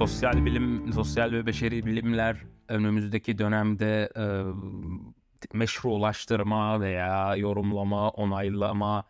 [0.00, 2.36] sosyal bilim, sosyal ve beşeri bilimler
[2.68, 4.24] önümüzdeki dönemde e,
[5.52, 9.04] meşrulaştırma veya yorumlama, onaylama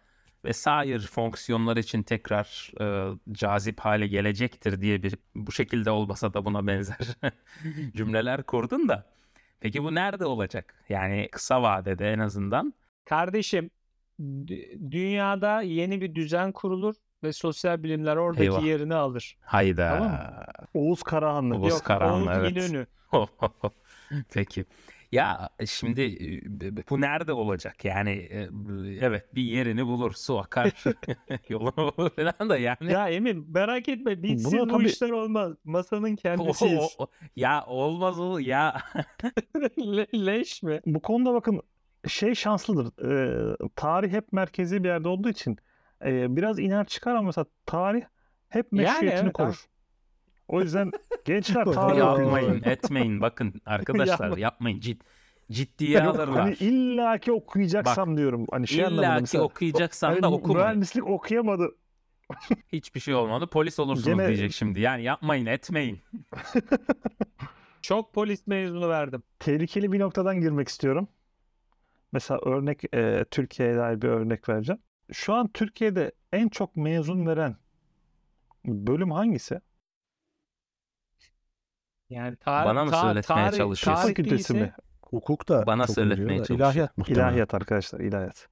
[0.44, 6.66] vesaire fonksiyonlar için tekrar e, cazip hale gelecektir diye bir bu şekilde olmasa da buna
[6.66, 7.18] benzer
[7.96, 9.06] cümleler kurdun da.
[9.60, 10.84] Peki bu nerede olacak?
[10.88, 12.74] Yani kısa vadede en azından.
[13.04, 13.70] Kardeşim
[14.20, 18.62] dü- dünyada yeni bir düzen kurulur ve sosyal bilimler oradaki Eyvah.
[18.64, 19.36] yerini alır.
[19.40, 19.88] Hayda.
[19.88, 20.44] Tamam mı?
[20.74, 21.56] Oğuz Karahanlı.
[21.56, 22.56] Oğuz Yok, Karahanlı, Oğuz evet.
[22.56, 22.86] İnönü.
[24.34, 24.64] Peki.
[25.12, 27.84] Ya şimdi e, bu nerede olacak?
[27.84, 28.48] Yani e,
[29.00, 30.84] evet bir yerini bulur, su akar,
[31.48, 32.92] yolunu bulur falan da yani.
[32.92, 35.52] Ya Emin merak etme bitsin Buna bu tabii- işler olmaz.
[35.64, 36.94] Masanın O- kendisiyiz.
[36.98, 38.82] o- o- ya olmaz o ya.
[39.78, 40.80] Le- leş mi?
[40.86, 41.62] Bu konuda bakın
[42.08, 43.04] şey şanslıdır.
[43.12, 45.56] Ee, tarih hep merkezi bir yerde olduğu için
[46.04, 48.02] e, biraz iner çıkar ama mesela tarih
[48.48, 49.66] hep Yani meşruiyetini evet, korur.
[50.48, 50.90] O yüzden
[51.24, 53.20] gençler tarih yapmayın, etmeyin.
[53.20, 54.38] Bakın arkadaşlar Yapma.
[54.38, 54.80] yapmayın.
[54.80, 55.00] Cid,
[55.50, 56.40] ciddiye alırlar.
[56.40, 58.46] hani illaki okuyacaksam diyorum.
[58.50, 59.44] Hani şey İlla ki mesela.
[59.44, 60.58] okuyacaksan hani da okuma.
[60.58, 61.76] mühendislik okuyamadı.
[62.72, 63.46] Hiçbir şey olmadı.
[63.46, 64.80] Polis olursunuz Gene- diyecek şimdi.
[64.80, 65.98] Yani yapmayın, etmeyin.
[67.82, 69.22] Çok polis mezunu verdim.
[69.38, 71.08] Tehlikeli bir noktadan girmek istiyorum.
[72.12, 74.82] Mesela örnek e, Türkiye'ye dair bir örnek vereceğim.
[75.12, 77.56] Şu an Türkiye'de en çok mezun veren
[78.64, 79.60] bölüm hangisi?
[82.10, 84.02] Yani tar- Bana mı ta- söyletmeye tarih- çalışıyorsun?
[84.02, 84.74] tarih Fakültesi mi?
[85.02, 86.58] Hukuk da Bana çok söyletmeye oluyor da çalışıyor.
[86.60, 87.22] İlahiyat muhtemelen.
[87.24, 88.48] İlahiyat arkadaşlar, ilahiyat.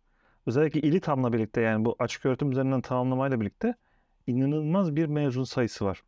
[0.46, 3.74] Özellikle İLİTAM'la birlikte yani bu açık öğretim üzerinden tamamlamayla birlikte
[4.26, 6.02] inanılmaz bir mezun sayısı var.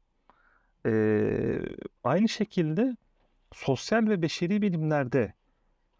[0.86, 1.58] Ee,
[2.04, 2.96] aynı şekilde
[3.52, 5.34] sosyal ve beşeri bilimlerde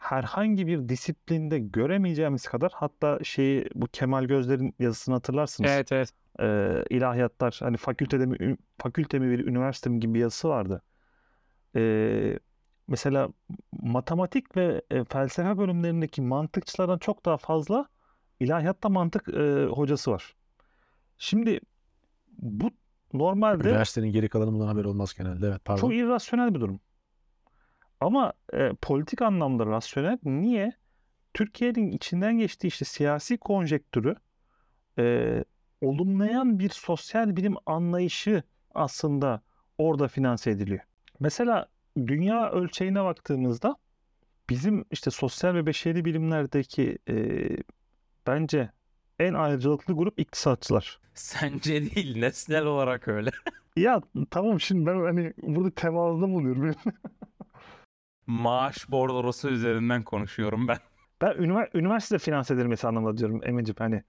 [0.01, 5.71] herhangi bir disiplinde göremeyeceğimiz kadar hatta şeyi bu Kemal Gözler'in yazısını hatırlarsınız.
[5.71, 6.11] Evet evet.
[6.41, 10.83] Ee, ilahiyatlar hani fakültede mi, fakülte mi bir üniversite mi gibi bir yazısı vardı.
[11.77, 12.39] Ee,
[12.89, 13.29] mesela
[13.83, 17.87] matematik ve e, felsefe bölümlerindeki mantıkçılardan çok daha fazla
[18.41, 20.35] ilahiyatta mantık e, hocası var.
[21.19, 21.61] Şimdi
[22.39, 22.71] bu
[23.13, 25.47] normalde Üniversitenin geri kalanı bundan haber olmaz genelde.
[25.47, 25.81] Evet pardon.
[25.81, 26.81] çok irrasyonel bir durum.
[28.01, 30.19] Ama e, politik anlamda rasyonel.
[30.25, 30.73] Niye?
[31.35, 34.15] Türkiye'nin içinden geçtiği işte siyasi konjektürü
[34.99, 35.45] e,
[35.81, 38.43] olumlayan bir sosyal bilim anlayışı
[38.75, 39.43] aslında
[39.79, 40.81] orada finanse ediliyor.
[41.21, 41.67] Mesela
[41.97, 43.77] dünya ölçeğine baktığımızda
[44.51, 47.47] bizim işte sosyal ve beşeri bilimlerdeki e,
[48.27, 48.71] bence
[49.19, 51.01] en ayrıcalıklı grup iktisatçılar.
[51.15, 53.31] Sence değil, nesnel olarak öyle.
[53.77, 54.01] Ya
[54.31, 56.75] tamam şimdi ben hani burada tevazuda bulunuyorum.
[58.27, 60.79] Maaş bordrosu üzerinden konuşuyorum ben.
[61.23, 63.77] Ben ünivers- üniversite finanse edilmesi anlamında diyorum Emin'ciğim.
[63.79, 64.03] Hani,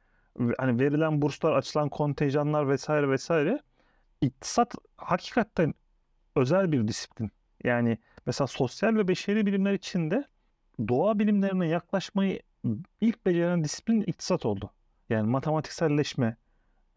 [0.58, 3.60] hani verilen burslar, açılan kontenjanlar vesaire vesaire.
[4.22, 5.74] İktisat hakikaten
[6.36, 7.32] özel bir disiplin.
[7.64, 10.26] Yani mesela sosyal ve beşeri bilimler içinde
[10.88, 12.42] doğa bilimlerine yaklaşmayı
[13.02, 14.72] ilk beceren disiplin iktisat oldu.
[15.10, 16.38] Yani matematikselleşme,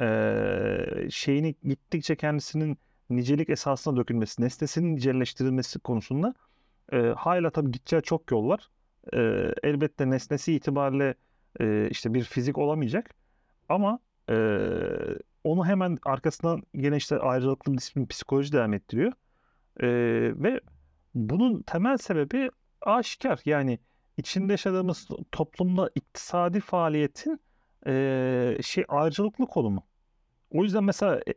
[0.01, 2.79] eee, şeyini gittikçe kendisinin
[3.11, 6.35] nicelik esasına dökülmesi, nesnesinin nicelleştirilmesi konusunda
[6.93, 8.69] eee hala tabii gideceği çok yol var.
[9.13, 11.15] Eee, elbette nesnesi itibariyle
[11.61, 13.11] eee, işte bir fizik olamayacak.
[13.69, 13.99] Ama
[14.31, 19.13] eee, onu hemen arkasından gene işte ayrıcalıklı bir disiplin psikoloji devam ettiriyor.
[19.83, 20.61] Eee, ve
[21.15, 22.51] bunun temel sebebi
[22.83, 23.41] aşikar.
[23.45, 23.79] Yani
[24.17, 27.41] içinde yaşadığımız toplumda iktisadi faaliyetin
[27.87, 29.87] eee, şey ayrıcalıklı konumu.
[30.51, 31.35] O yüzden mesela e,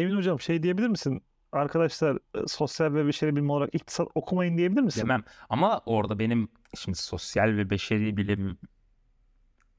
[0.00, 1.22] Emin Hocam şey diyebilir misin?
[1.52, 5.00] Arkadaşlar e, sosyal ve beşeri bilim olarak iktisat okumayın diyebilir misin?
[5.00, 5.24] Demem.
[5.48, 8.16] Ama orada benim şimdi sosyal ve beşeri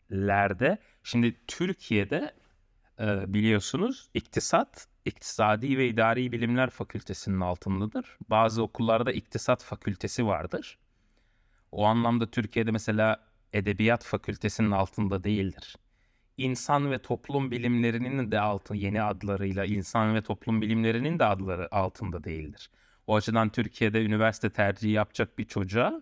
[0.09, 2.33] bilimlerde şimdi Türkiye'de
[2.99, 8.17] e, biliyorsunuz iktisat İktisadi ve İdari Bilimler Fakültesinin altındadır.
[8.29, 10.77] Bazı okullarda iktisat fakültesi vardır.
[11.71, 15.75] O anlamda Türkiye'de mesela Edebiyat Fakültesinin altında değildir.
[16.39, 22.23] İnsan ve toplum bilimlerinin de altı yeni adlarıyla insan ve toplum bilimlerinin de adları altında
[22.23, 22.69] değildir.
[23.07, 26.01] O açıdan Türkiye'de üniversite tercihi yapacak bir çocuğa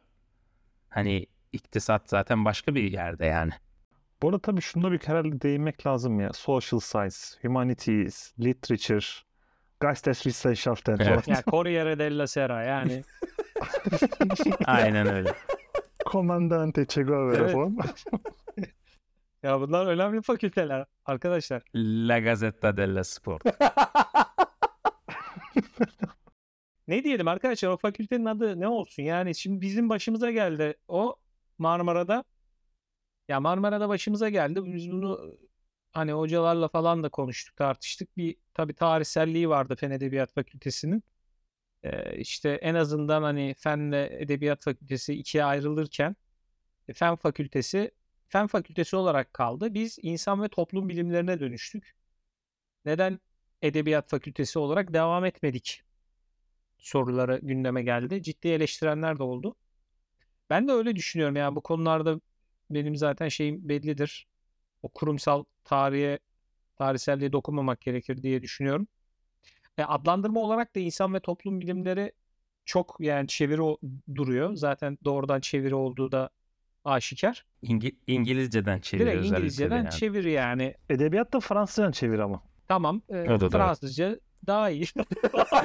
[0.89, 3.51] hani iktisat zaten başka bir yerde yani.
[4.21, 6.33] Bu arada tabii şunda bir herhalde değinmek lazım ya.
[6.33, 9.05] Social science, humanities, literature,
[9.81, 11.27] Geisteswissenschaften Evet.
[11.27, 13.03] Ya Corriere della Sera yani.
[14.65, 15.29] Aynen öyle.
[16.11, 17.51] Comandante Che Guevara Evet.
[17.53, 17.77] falan.
[19.47, 21.63] Ya bunlar önemli fakülteler arkadaşlar.
[21.75, 23.43] La Gazzetta dello Sport.
[26.87, 29.03] Ne diyelim arkadaşlar o fakültenin adı ne olsun?
[29.03, 31.15] Yani şimdi bizim başımıza geldi o
[31.57, 32.23] Marmara'da.
[33.27, 34.61] Ya Marmara'da başımıza geldi.
[34.65, 35.37] Biz bunu
[35.91, 38.17] hani hocalarla falan da konuştuk, tartıştık.
[38.17, 41.03] Bir tabii tarihselliği vardı Fen Edebiyat Fakültesi'nin.
[41.83, 46.15] Ee, işte en azından hani Fenle Edebiyat Fakültesi ikiye ayrılırken
[46.87, 47.91] e, Fen Fakültesi
[48.29, 49.73] Fen Fakültesi olarak kaldı.
[49.73, 51.95] Biz insan ve toplum bilimlerine dönüştük.
[52.85, 53.19] Neden
[53.61, 55.83] Edebiyat Fakültesi olarak devam etmedik?
[56.77, 58.23] Soruları gündeme geldi.
[58.23, 59.55] Ciddi eleştirenler de oldu.
[60.49, 61.35] Ben de öyle düşünüyorum.
[61.35, 62.21] Yani bu konularda
[62.69, 64.27] benim zaten şeyim bellidir.
[64.83, 66.19] O kurumsal tarihe,
[66.75, 68.87] tarihselliğe dokunmamak gerekir diye düşünüyorum.
[69.77, 72.11] E, adlandırma olarak da insan ve toplum bilimleri
[72.65, 73.77] çok yani çeviri
[74.15, 74.55] duruyor.
[74.55, 76.29] Zaten doğrudan çeviri olduğu da
[76.91, 77.45] aşikar.
[77.63, 79.91] İngi- İngilizceden çeviriyor Direkt İngilizceden yani.
[79.91, 80.75] çeviri yani.
[80.89, 82.43] Edebiyat da Fransızcadan çevir ama.
[82.67, 83.01] Tamam.
[83.09, 83.51] e, Evet, evet.
[83.51, 84.85] Fransızca daha iyi.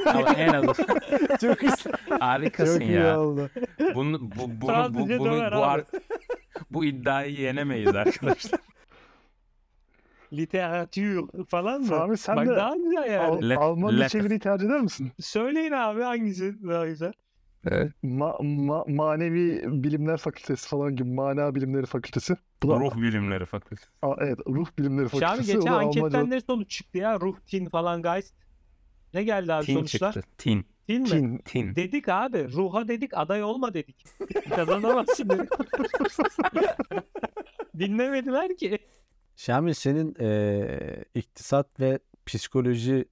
[0.06, 0.76] Ama en azından
[1.40, 1.58] Çok
[2.20, 3.20] harikasın Çok iyi ya.
[3.20, 3.50] oldu.
[3.94, 5.84] Bunu, bu, bunu, bu, Fransızca bunu, döver bu, ar-
[6.70, 8.60] bu iddiayı yenemeyiz arkadaşlar.
[10.32, 11.86] Literatür falan mı?
[11.86, 13.56] Sami sen Bak de daha güzel yani.
[13.56, 15.12] Al- Almanca çeviriyi tercih eder misin?
[15.20, 17.12] Söyleyin abi hangisi daha güzel?
[18.03, 22.37] Ma- ma- manevi bilimler fakültesi falan gibi mana bilimleri fakültesi.
[22.62, 23.88] Bu da Ruh bilimleri fakültesi.
[24.03, 25.59] Aa, evet ruh bilimleri Şami fakültesi.
[25.59, 27.20] o geçen anketten Almanca ne sonuç çıktı ya?
[27.20, 28.32] Ruh, tin falan guys.
[29.14, 30.12] Ne geldi abi Tin sonuçlar?
[30.12, 30.29] çıktı.
[30.38, 30.67] Tin.
[30.87, 31.09] Tin mi?
[31.09, 31.38] Tin.
[31.38, 31.75] Tin.
[31.76, 32.53] Dedik abi.
[32.53, 34.05] Ruha dedik aday olma dedik.
[34.56, 35.49] Kazanamazsın dedik.
[37.79, 38.79] Dinlemediler ki.
[39.37, 43.05] Şamil senin eee, iktisat ve psikoloji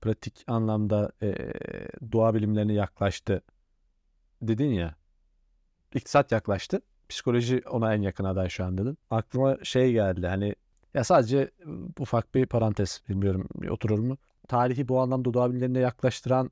[0.00, 1.52] pratik anlamda eee
[2.12, 3.42] doğa bilimlerine yaklaştı
[4.42, 4.94] dedin ya.
[5.94, 6.80] İktisat yaklaştı.
[7.08, 8.98] Psikoloji ona en yakın aday şu an dedin.
[9.10, 10.54] Aklıma şey geldi hani
[10.94, 11.50] ya sadece
[12.00, 14.18] ufak bir parantez bilmiyorum oturur mu?
[14.48, 16.50] Tarihi bu anlamda doğa bilimlerine yaklaştıran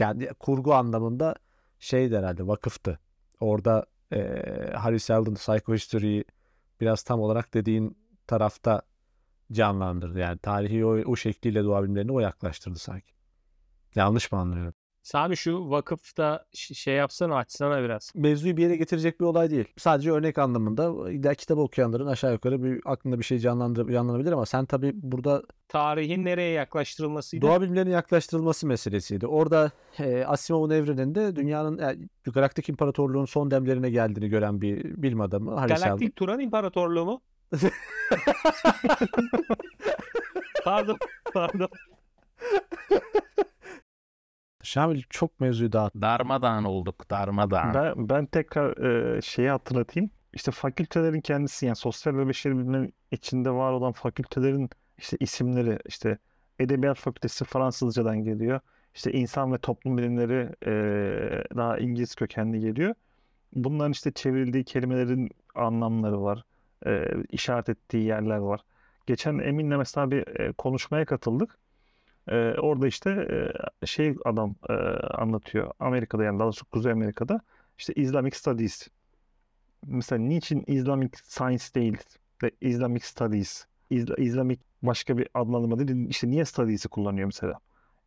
[0.00, 1.34] yani kurgu anlamında
[1.78, 2.98] şeydi herhalde vakıftı.
[3.40, 6.24] Orada eee Harry Seldon Psychohistory'yi
[6.80, 8.82] biraz tam olarak dediğin tarafta
[9.52, 10.18] canlandırdı.
[10.18, 13.14] Yani tarihi o, o şekliyle doğa bilimlerine o yaklaştırdı sanki.
[13.94, 14.74] Yanlış mı anlıyorum?
[15.04, 18.12] Sami şu vakıfta şey yapsana açsana biraz.
[18.14, 19.64] Mevzuyu bir yere getirecek bir olay değil.
[19.76, 24.46] Sadece örnek anlamında illa kitabı okuyanların aşağı yukarı bir aklında bir şey canlandır, canlanabilir ama
[24.46, 27.46] sen tabii burada Tarihin nereye yaklaştırılmasıydı?
[27.46, 29.26] doğa bilimlerinin yaklaştırılması meselesiydi.
[29.26, 35.66] Orada e, Asimov'un evreninde dünyanın yani Galaktik İmparatorluğun son demlerine geldiğini gören bir bilim adamı.
[35.66, 37.22] Galaktik Turan İmparatorluğu mu?
[40.64, 40.98] pardon,
[41.34, 41.68] pardon.
[44.64, 46.02] Şamil çok mevzuyu dağıttı.
[46.02, 47.10] Darmadağın olduk.
[47.10, 47.74] Darmadağın.
[47.74, 48.76] Ben, ben tekrar
[49.16, 50.10] e, şeyi hatırlatayım.
[50.32, 56.18] İşte fakültelerin kendisi yani sosyal ve beşeri bilimlerin içinde var olan fakültelerin işte isimleri işte
[56.58, 58.60] Edebiyat Fakültesi Fransızcadan geliyor.
[58.94, 60.72] İşte insan ve toplum bilimleri e,
[61.56, 62.94] daha İngiliz kökenli geliyor.
[63.52, 66.44] Bunların işte çevrildiği kelimelerin anlamları var.
[66.86, 68.60] E, işaret ettiği yerler var.
[69.06, 71.58] Geçen Emin'le mesela bir e, konuşmaya katıldık.
[72.28, 73.10] E, orada işte
[73.82, 74.72] e, şey adam e,
[75.06, 75.72] anlatıyor.
[75.80, 77.40] Amerika'da yani daha doğrusu Kuzey Amerika'da
[77.78, 78.88] işte Islamic Studies.
[79.86, 81.96] Mesela niçin Islamic Science değil
[82.42, 83.66] de Islamic Studies?
[83.90, 86.08] İsla- Islamic başka bir adlandırma değil.
[86.08, 87.58] İşte niye Studies'i kullanıyor mesela?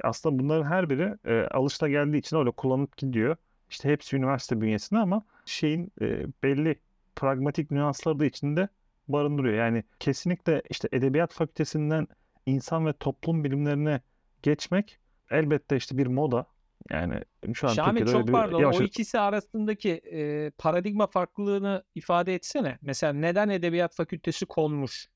[0.03, 3.35] Aslında bunların her biri e, alışta geldiği için öyle kullanıp gidiyor.
[3.69, 6.79] İşte hepsi üniversite bünyesinde ama şeyin e, belli
[7.15, 8.67] pragmatik nüansları da içinde
[9.07, 9.55] barındırıyor.
[9.55, 12.07] Yani kesinlikle işte Edebiyat Fakültesinden
[12.47, 14.01] insan ve toplum bilimlerine
[14.43, 14.99] geçmek
[15.31, 16.45] elbette işte bir moda.
[16.91, 17.21] Yani
[17.53, 18.59] şu an Şami çok bir pardon.
[18.59, 22.77] yavaş O ikisi arasındaki e, paradigma farklılığını ifade etsene.
[22.81, 25.09] Mesela neden Edebiyat Fakültesi konmuş?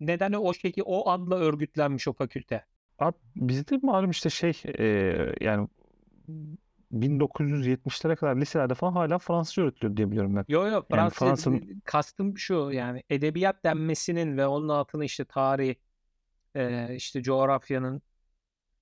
[0.00, 2.64] Neden o şekilde o adla örgütlenmiş o fakülte?
[2.98, 4.84] Abi bizde malum işte şey e,
[5.40, 5.68] yani
[6.92, 10.44] 1970'lere kadar liselerde falan hala Fransızca öğretiliyor diye biliyorum ben.
[10.48, 15.74] Yo yo Fransız Fransa'nın- kastım şu yani edebiyat denmesinin ve onun altına işte tarih,
[16.56, 18.02] e, işte coğrafyanın,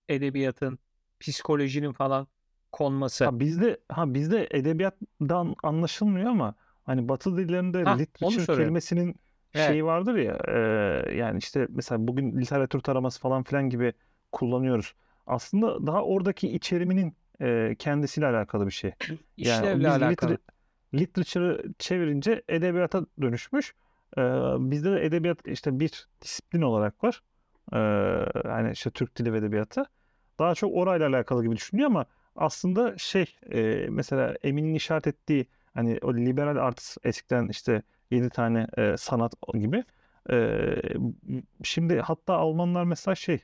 [0.09, 0.79] edebiyatın,
[1.21, 2.29] psikolojinin falan
[2.73, 3.25] konması.
[3.25, 6.55] Ha bizde ha bizde edebiyattan anlaşılmıyor ama
[6.85, 9.17] hani Batı dillerinde Ha, literature kelimesinin
[9.55, 9.61] Evet.
[9.61, 13.93] şeyi vardır ya e, yani işte mesela bugün literatür taraması falan filan gibi
[14.33, 14.95] kullanıyoruz.
[15.27, 18.93] Aslında daha oradaki içeriminin e, kendisiyle alakalı bir şey.
[19.43, 20.03] Yani İşlevle biz alakalı.
[20.03, 20.39] liter-
[20.95, 23.75] literature'ı çevirince edebiyata dönüşmüş.
[24.19, 24.21] Ee,
[24.59, 27.23] bizde de edebiyat işte bir disiplin olarak var.
[27.73, 27.77] Ee,
[28.45, 29.85] hani işte Türk dili ve edebiyatı.
[30.39, 32.07] Daha çok orayla alakalı gibi düşünüyor ama
[32.37, 38.67] aslında şey e, mesela Emin'in işaret ettiği hani o liberal arts eskiden işte 7 tane
[38.77, 39.85] e, sanat gibi.
[40.31, 40.75] E,
[41.63, 43.41] şimdi hatta Almanlar mesela şey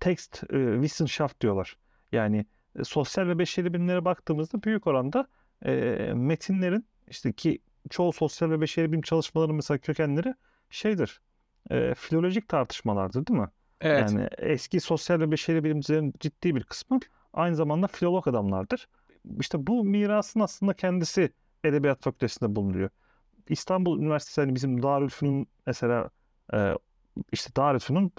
[0.00, 1.76] text e, Wissenschaft diyorlar.
[2.12, 2.46] Yani
[2.78, 5.26] e, sosyal ve beşeri bilimlere baktığımızda büyük oranda
[5.64, 5.72] e,
[6.14, 7.58] metinlerin işte ki
[7.90, 10.34] çoğu sosyal ve beşeri bilim çalışmalarının mesela kökenleri
[10.70, 11.20] şeydir.
[11.70, 13.48] E, filolojik tartışmalardır değil mi?
[13.80, 14.10] Evet.
[14.12, 16.98] Yani eski sosyal ve beşeri bilimcilerin ciddi bir kısmı
[17.32, 18.88] aynı zamanda filolog adamlardır.
[19.40, 21.32] İşte bu mirasın aslında kendisi
[21.64, 22.90] Edebiyat Fakültesi'nde bulunuyor.
[23.48, 26.10] İstanbul Üniversitesi hani bizim Darülfünun mesela
[26.54, 26.74] e,
[27.32, 28.12] işte Darülfünun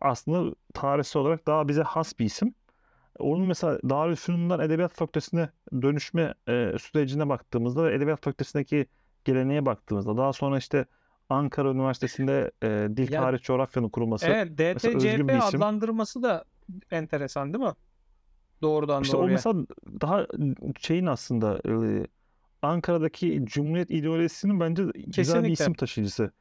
[0.00, 2.54] aslında tarihsel olarak daha bize has bir isim.
[3.18, 5.48] Onun mesela Darülfünun'dan Edebiyat Fakültesi'ne
[5.82, 8.86] dönüşme e, sürecine baktığımızda ve Edebiyat Fakültesi'ndeki
[9.24, 10.86] geleneğe baktığımızda daha sonra işte
[11.32, 14.26] Ankara Üniversitesi'nde e, Dil Ya- Tarih Coğrafya'nın kurulması.
[14.26, 16.44] Evet, DTCP adlandırması da
[16.90, 17.72] enteresan değil mi?
[18.62, 19.34] Doğrudan İşte o doğruya.
[19.34, 19.66] mesela
[20.00, 20.26] daha
[20.80, 22.06] şeyin aslında e,
[22.62, 25.52] Ankara'daki Cumhuriyet ideolojisinin bence güzel bir Kesinlikle.
[25.52, 26.32] isim taşıyıcısı.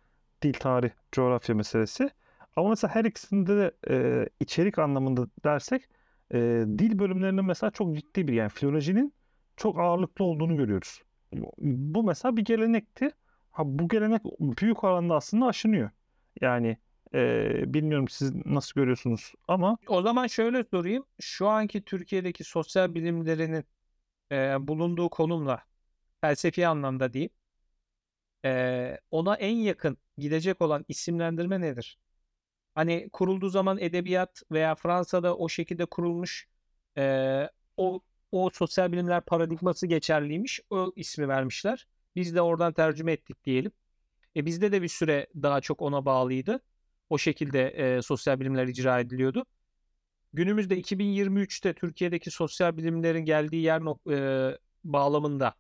[0.41, 2.09] Dil, tarih, coğrafya meselesi.
[2.55, 5.83] Ama mesela her ikisinde de e, içerik anlamında dersek
[6.33, 6.37] e,
[6.77, 9.13] dil bölümlerinin mesela çok ciddi bir yani filolojinin
[9.57, 11.01] çok ağırlıklı olduğunu görüyoruz.
[11.57, 13.11] Bu mesela bir gelenekti.
[13.51, 15.89] Ha, bu gelenek büyük oranda aslında aşınıyor.
[16.41, 16.77] Yani
[17.13, 21.05] e, bilmiyorum siz nasıl görüyorsunuz ama O zaman şöyle sorayım.
[21.19, 23.65] Şu anki Türkiye'deki sosyal bilimlerinin
[24.31, 25.63] e, bulunduğu konumla
[26.21, 27.31] felsefi anlamda diyeyim.
[28.45, 31.99] e, ona en yakın gidecek olan isimlendirme nedir?
[32.75, 36.47] Hani kurulduğu zaman edebiyat veya Fransa'da o şekilde kurulmuş
[36.97, 40.61] e, o o sosyal bilimler paradigması geçerliymiş.
[40.69, 41.87] O ismi vermişler.
[42.15, 43.71] Biz de oradan tercüme ettik diyelim.
[44.35, 46.59] E bizde de bir süre daha çok ona bağlıydı.
[47.09, 49.45] O şekilde e, sosyal bilimler icra ediliyordu.
[50.33, 55.53] Günümüzde 2023'te Türkiye'deki sosyal bilimlerin geldiği yer e, bağlamında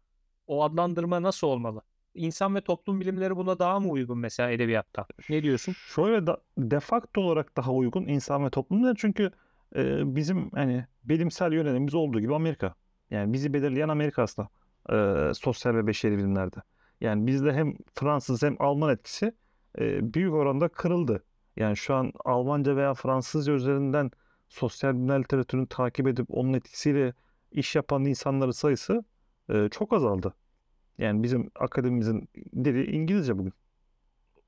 [0.47, 1.81] o adlandırma nasıl olmalı?
[2.15, 5.05] İnsan ve toplum bilimleri buna daha mı uygun mesela edebiyatta?
[5.29, 5.75] Ne diyorsun?
[5.95, 9.31] Şöyle da, de facto olarak daha uygun insan ve toplumda çünkü
[9.75, 12.75] e, bizim hani bilimsel yönelimimiz olduğu gibi Amerika.
[13.09, 14.49] Yani bizi belirleyen Amerika aslında
[14.91, 16.57] e, sosyal ve beşeri bilimlerde.
[17.01, 19.33] Yani bizde hem Fransız hem Alman etkisi
[19.79, 21.23] e, büyük oranda kırıldı.
[21.57, 24.11] Yani şu an Almanca veya Fransızca üzerinden
[24.49, 27.13] sosyal bilimler literatürünü takip edip onun etkisiyle
[27.51, 29.03] iş yapan insanların sayısı
[29.49, 30.33] e, çok azaldı.
[30.97, 32.29] Yani bizim akademimizin
[32.63, 33.53] dili İngilizce bugün.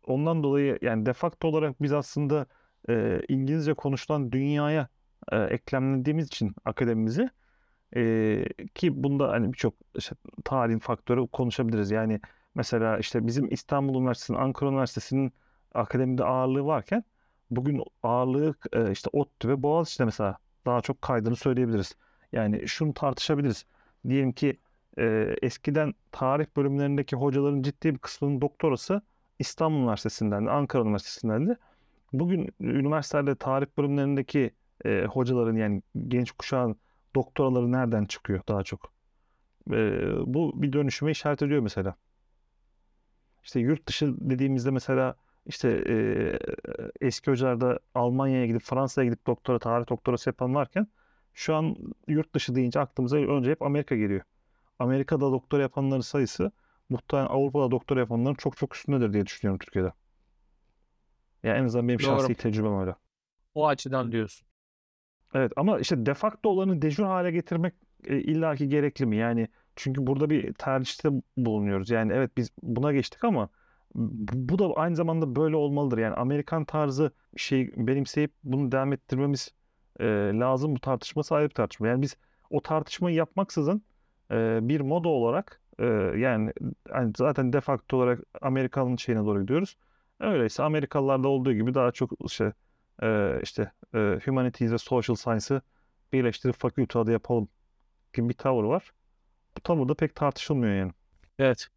[0.07, 2.45] Ondan dolayı yani de facto olarak biz aslında
[2.89, 4.87] e, İngilizce konuşulan dünyaya
[5.31, 7.29] e, eklemlediğimiz için akademimizi
[7.95, 8.45] e,
[8.75, 11.91] ki bunda hani birçok işte, tarihin faktörü konuşabiliriz.
[11.91, 12.19] Yani
[12.55, 15.33] mesela işte bizim İstanbul Üniversitesi'nin, Ankara Üniversitesi'nin
[15.73, 17.03] akademide ağırlığı varken
[17.51, 21.95] bugün ağırlığı e, işte ODTÜ ve Boğaziçi'de mesela daha çok kaydını söyleyebiliriz.
[22.31, 23.65] Yani şunu tartışabiliriz.
[24.09, 24.57] Diyelim ki
[24.97, 29.01] e, eskiden tarih bölümlerindeki hocaların ciddi bir kısmının doktorası
[29.39, 31.57] İstanbul Üniversitesi'nden de, Ankara Üniversitesi'nden de.
[32.13, 34.51] Bugün üniversitelerde tarih bölümlerindeki
[34.85, 36.75] e, hocaların yani genç kuşağın
[37.15, 38.93] doktoraları nereden çıkıyor daha çok?
[39.71, 39.75] E,
[40.25, 41.95] bu bir dönüşüme işaret ediyor mesela.
[43.43, 45.15] İşte yurt dışı dediğimizde mesela
[45.45, 45.95] işte e,
[47.01, 50.87] eski hocalarda Almanya'ya gidip Fransa'ya gidip doktora, tarih doktorası yapan varken
[51.33, 51.75] şu an
[52.07, 54.21] yurt dışı deyince aklımıza önce hep Amerika geliyor.
[54.79, 56.51] Amerika'da doktora yapanların sayısı
[56.89, 59.93] muhtemelen Avrupa'da doktora yapanların çok çok üstündedir diye düşünüyorum Türkiye'de.
[61.43, 62.05] Yani en azından benim Doğru.
[62.05, 62.95] şahsi tecrübem öyle.
[63.55, 64.47] O açıdan diyorsun.
[65.33, 67.73] Evet ama işte de facto olanı dejur hale getirmek
[68.05, 69.17] e, illaki gerekli mi?
[69.17, 71.89] Yani çünkü burada bir tercihte bulunuyoruz.
[71.89, 73.49] Yani evet biz buna geçtik ama
[73.95, 75.97] bu da aynı zamanda böyle olmalıdır.
[75.97, 79.53] Yani Amerikan tarzı şey benimseyip bunu devam ettirmemiz
[79.99, 80.75] e, lazım.
[80.75, 81.87] Bu tartışması ayrı bir tartışma.
[81.87, 82.17] Yani biz
[82.49, 83.83] o tartışmayı yapmaksızın
[84.31, 85.85] e, bir moda olarak e,
[86.17, 86.53] yani
[86.91, 89.77] hani zaten de facto olarak Amerikanın şeyine doğru gidiyoruz.
[90.19, 92.53] Öyleyse Amerikalılarda olduğu gibi daha çok işte
[93.03, 95.61] e, işte e, Humanities ve Social Science'ı
[96.13, 97.49] birleştirip fakülte adı yapalım
[98.13, 98.91] gibi bir tavır var.
[99.57, 100.91] Bu tavır da pek tartışılmıyor yani.
[101.39, 101.67] Evet.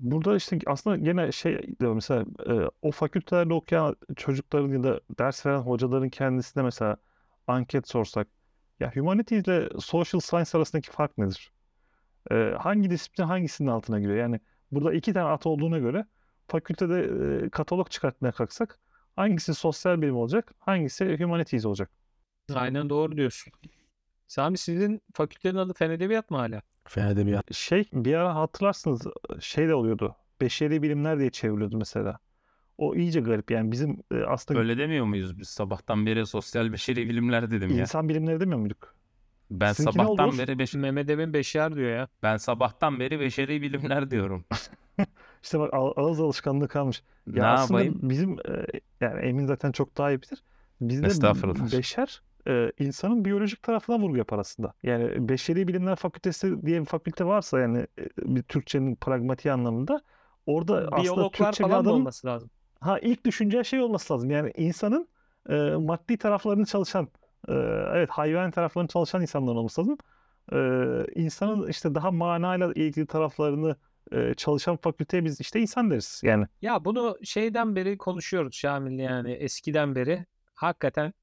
[0.00, 5.58] Burada işte aslında gene şey mesela e, o fakültelerde okuyan çocukların ya da ders veren
[5.58, 6.96] hocaların kendisine mesela
[7.46, 8.28] anket sorsak
[8.80, 11.52] ya Humanities ile Social Science arasındaki fark nedir?
[12.30, 14.18] E, hangi disiplin hangisinin altına giriyor?
[14.18, 14.40] Yani
[14.72, 16.06] burada iki tane at olduğuna göre
[16.48, 17.00] fakültede
[17.46, 18.78] e, katalog çıkartmaya kalksak
[19.16, 21.90] hangisi sosyal bilim olacak, hangisi humanities olacak?
[22.54, 23.52] Aynen doğru diyorsun.
[24.26, 26.62] Sami sizin fakültenin adı Fen Edebiyat mı hala?
[26.84, 27.54] Fen edebiyat.
[27.54, 29.02] Şey bir ara hatırlarsınız
[29.40, 30.16] şey de oluyordu.
[30.40, 32.18] Beşeri bilimler diye çevriliyordu mesela.
[32.78, 35.48] O iyice garip yani bizim e, aslında Öyle demiyor muyuz biz?
[35.48, 37.80] Sabahtan beri sosyal beşeri bilimler dedim ya.
[37.80, 38.94] insan bilimleri demiyor muyduk?
[39.50, 40.74] Ben Sizinki sabahtan beri beş...
[40.74, 42.08] Mehmet Emin Beşer diyor ya.
[42.22, 44.44] ben sabahtan beri beşeri bilimler diyorum.
[45.42, 47.02] İşte bak ağ- ağız alışkanlığı kalmış.
[47.26, 48.02] ne Ya aslında yapayım?
[48.10, 48.66] bizim e,
[49.00, 50.42] yani Emin zaten çok daha iyi bilir.
[50.80, 51.14] Bizde
[51.72, 54.74] beşer e, insanın biyolojik tarafına vurgu yapar aslında.
[54.82, 60.02] Yani Beşeri Bilimler Fakültesi diye bir fakülte varsa yani e, bir Türkçenin pragmatiği anlamında
[60.46, 62.50] orada aslında Biyologlar Türkçe bir falan mı adamın olması lazım?
[62.80, 64.30] Ha ilk düşünce şey olması lazım.
[64.30, 65.08] Yani insanın
[65.48, 67.08] e, maddi taraflarını çalışan,
[67.48, 67.52] e,
[67.94, 69.98] evet hayvan taraflarını çalışan insanlar olması lazım.
[70.52, 73.76] E, insanın işte daha manayla ilgili taraflarını
[74.12, 76.20] e, çalışan fakülteye biz işte insan deriz.
[76.24, 80.26] Yani Ya bunu şeyden beri konuşuyoruz Şamil yani eskiden beri.
[80.54, 81.14] Hakikaten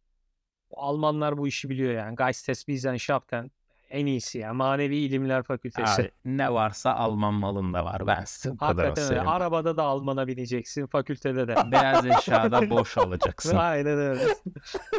[0.73, 2.15] Almanlar bu işi biliyor yani.
[2.15, 3.51] Geisteswissenschaften
[3.89, 4.53] en iyisi ya.
[4.53, 6.01] Manevi İlimler Fakültesi.
[6.01, 8.07] Abi, ne varsa Alman malında var.
[8.07, 9.21] Ben size Hakikaten öyle.
[9.21, 11.55] Arabada da Alman'a bineceksin, fakültede de.
[11.71, 13.57] Beyaz eşyada boş olacaksın.
[13.57, 14.23] Aynen öyle.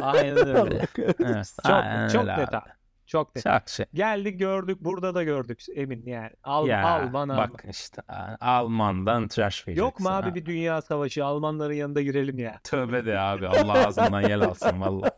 [0.01, 0.87] Aynen öyle.
[0.97, 2.69] Evet, Çok aynen çok öyle net abi.
[3.11, 3.25] Abi.
[3.25, 3.43] Çok net.
[3.43, 3.85] Çok şey.
[3.93, 6.29] Geldik gördük burada da gördük emin yani.
[6.43, 8.01] Al, Ya Alman bak işte
[8.39, 9.85] Alman'dan trash vereceksin.
[9.85, 10.35] Yok mu abi ha.
[10.35, 12.59] bir dünya savaşı Almanların yanında girelim ya.
[12.63, 15.11] Tövbe de abi Allah ağzından yel alsın valla.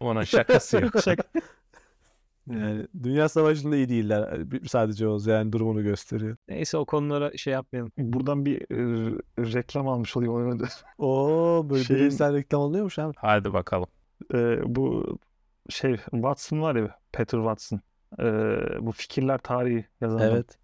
[0.00, 0.92] Onun şakası yok.
[1.04, 1.22] Şaka.
[2.50, 4.50] Yani Dünya Savaşı'nda iyi değiller.
[4.50, 6.36] Bir- Sadece o yani durumunu gösteriyor.
[6.48, 7.92] Neyse o konulara şey yapmayalım.
[7.98, 8.76] buradan bir e,
[9.38, 10.34] reklam almış olayım.
[10.34, 10.64] Ona da.
[10.98, 13.12] Oo böyle Şeyin- bilimsel reklam oluyormuş abi.
[13.16, 13.86] Hadi bakalım.
[14.34, 15.06] E, bu
[15.68, 17.80] şey Watson var ya Peter Watson.
[18.18, 18.24] E,
[18.80, 20.20] bu fikirler tarihi yazan.
[20.20, 20.58] Evet.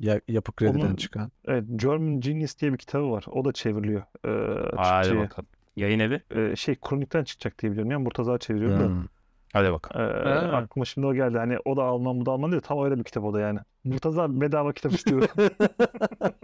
[0.00, 1.30] Ya, yapı krediden Onun- çıkan.
[1.44, 3.24] Evet, German Genius diye bir kitabı var.
[3.32, 4.00] O da çevriliyor.
[4.00, 4.28] E,
[4.76, 5.24] Hadi Türkçe'ye.
[5.24, 5.48] bakalım.
[5.76, 6.22] Yayın evi.
[6.30, 7.90] E, şey kronikten çıkacak diye biliyorum.
[7.90, 8.84] Yani Murtaza çeviriyor da.
[8.86, 9.04] Hmm.
[9.52, 10.26] Hadi bakalım.
[10.26, 10.56] E, Ha.
[10.56, 11.38] aklıma şimdi o geldi.
[11.38, 12.62] Hani o da Alman bu da Alman değil.
[12.62, 13.58] Tam öyle bir kitap o da yani.
[13.84, 15.28] Murtaza bedava kitap istiyor.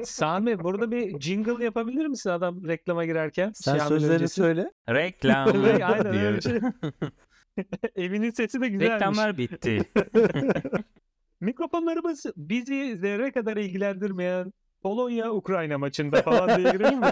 [0.04, 3.52] Sami burada bir jingle yapabilir misin adam reklama girerken?
[3.54, 4.70] Sen Şamil sözlerini söyle.
[4.88, 5.48] Reklam
[5.82, 6.60] Aynen öyle bir şey.
[7.96, 8.94] Evinin sesi de güzelmiş.
[8.94, 9.82] Reklamlar bitti.
[11.40, 14.52] Mikrofonlarımız bizi zerre kadar ilgilendirmeyen
[14.82, 17.10] Polonya-Ukrayna maçında falan diye girelim mi?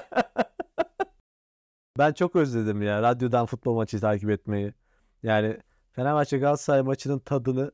[1.99, 4.73] Ben çok özledim ya radyodan futbol maçı takip etmeyi.
[5.23, 5.57] Yani
[5.93, 7.73] Fenerbahçe Galatasaray maçının tadını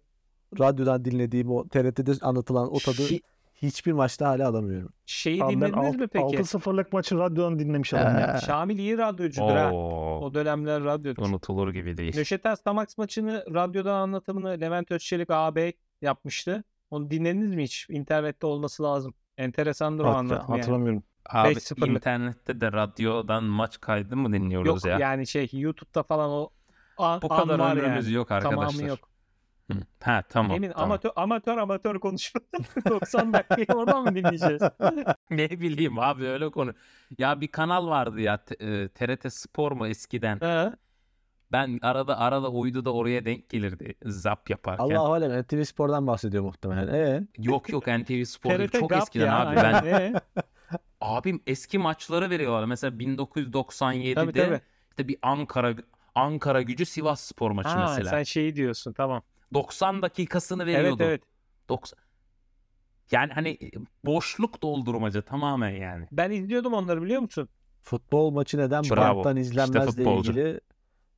[0.58, 3.22] radyodan dinlediğim o TRT'de anlatılan o tadı Şi-
[3.62, 4.92] hiçbir maçta hala alamıyorum.
[5.06, 6.24] Şeyi Abi dinlediniz mi peki?
[6.24, 8.34] 6-0'lık maçı radyodan dinlemiş adam ya.
[8.42, 9.72] Ee, Şamil iyi radyocudur ha.
[9.72, 11.22] Oo, O dönemler radyocu.
[11.22, 12.16] unutulur gibi değil.
[12.16, 16.64] Nöşetel Stamax maçını radyodan anlatımını Levent Özçelik ağabey yapmıştı.
[16.90, 17.86] Onu dinlediniz mi hiç?
[17.90, 19.14] İnternette olması lazım.
[19.38, 20.58] Enteresandır o Hat- anlatım yani.
[20.60, 21.02] hatırlamıyorum.
[21.30, 21.88] Abi 5-0'lık.
[21.88, 24.98] internette de radyodan maç kaydı mı dinliyoruz Yok ya?
[24.98, 26.50] yani şey YouTube'da falan o
[26.98, 28.14] an, Bu an kadar var ömrümüz yani.
[28.16, 28.66] yok arkadaşlar.
[28.68, 28.98] Tamamı yok.
[29.72, 29.79] Hı.
[30.03, 30.57] Ha tamam.
[30.57, 30.85] Emin tamam.
[30.85, 32.40] amatör amatör amatör konuşma.
[32.90, 34.62] 90 dakikayı oradan mı dinleyeceğiz?
[35.31, 36.74] ne bileyim abi öyle konu.
[37.18, 40.38] Ya bir kanal vardı ya t- e, TRT Spor mu eskiden.
[40.38, 40.74] Ha?
[41.53, 44.85] Ben arada arada uydu da oraya denk gelirdi zap yaparken.
[44.85, 46.94] Allah alem NTV Spor'dan bahsediyor muhtemelen.
[46.94, 49.57] E Yok yok NTV Spor çok GAP eskiden ya, abi.
[49.57, 49.85] Ben.
[49.85, 50.14] Ee,
[51.00, 52.64] abim eski maçları veriyorlar.
[52.64, 54.61] Mesela 1997'de Tabii, tabii.
[54.90, 55.74] işte bir Ankara
[56.14, 58.11] Ankara Gücü Sivas Spor maçı Ha, mesela.
[58.11, 59.22] sen şeyi diyorsun tamam.
[59.54, 60.96] 90 dakikasını veriyordu.
[61.02, 61.22] Evet evet.
[61.68, 61.98] 90
[63.11, 63.59] Yani hani
[64.04, 66.07] boşluk doldurmaca tamamen yani.
[66.12, 67.48] Ben izliyordum onları biliyor musun?
[67.83, 69.16] futbol maçı neden Bravo.
[69.16, 70.30] banttan İşte izlenmezle futbolcu.
[70.33, 70.61] ilgili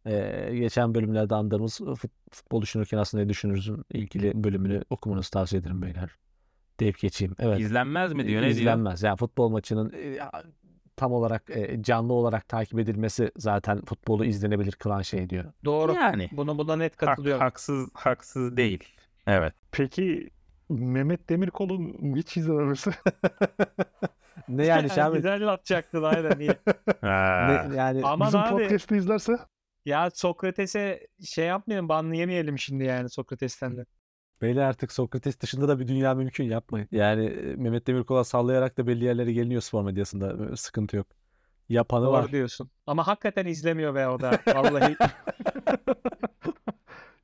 [0.07, 5.83] e, geçen bölümlerde andığımız fut- futbol düşünürken aslında ne düşünürsün ilgili bölümünü okumanızı tavsiye ederim
[5.83, 6.11] beyler.
[6.81, 7.35] Deyip geçeyim.
[7.39, 7.61] Evet.
[7.61, 8.57] İzlenmez mi diyor ne diyor?
[8.61, 9.03] İzlenmez.
[9.03, 10.19] Yani futbol maçının e,
[10.97, 15.45] tam olarak e, canlı olarak takip edilmesi zaten futbolu izlenebilir kılan şey diyor.
[15.65, 15.93] Doğru.
[15.95, 17.41] Yani Buna buna net hak- katılıyorum.
[17.41, 18.85] haksız haksız değil.
[19.27, 19.55] Evet.
[19.73, 20.31] Peki
[20.69, 22.91] Mehmet Demirkol'un hiç izlememesi.
[24.49, 25.17] Ne yani Şamil?
[25.17, 26.51] Güzel atacaktın aynen iyi.
[27.01, 27.67] Ha.
[27.69, 29.33] Ne, yani Aman Bizim abi podcast'ı izlerse
[29.85, 33.87] ya Sokrates'e şey yapmayalım banlı yemeyelim şimdi yani Sokrates'ten de.
[34.43, 36.89] Beyler artık Sokrates dışında da bir dünya mümkün yapmayın.
[36.93, 40.57] Yani Mehmet Demirkol'a sallayarak da belli yerlere geliniyor spor medyasında.
[40.57, 41.07] Sıkıntı yok.
[41.69, 42.33] Yapanı Doğru var.
[42.33, 42.71] diyorsun.
[42.87, 44.39] Ama hakikaten izlemiyor be o da.
[44.55, 44.97] Vallahi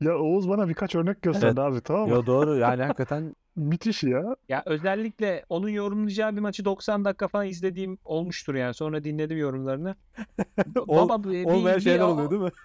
[0.04, 2.10] ya Oğuz bana birkaç örnek gösterdi abi tamam mı?
[2.10, 4.36] Yo doğru yani hakikaten Müthiş ya.
[4.48, 8.74] ya özellikle onun yorumlayacağı bir maçı 90 dakika falan izlediğim olmuştur yani.
[8.74, 9.94] Sonra dinledim yorumlarını.
[10.88, 12.50] Ol- Baba bir, olmayan bir- şeyler bir- oluyor değil mi?